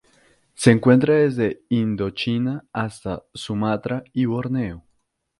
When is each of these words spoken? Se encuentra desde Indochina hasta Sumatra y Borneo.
Se 0.55 0.71
encuentra 0.71 1.13
desde 1.13 1.61
Indochina 1.69 2.65
hasta 2.73 3.21
Sumatra 3.35 4.03
y 4.13 4.25
Borneo. 4.25 4.83